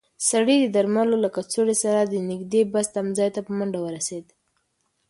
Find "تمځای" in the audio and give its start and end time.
2.95-3.29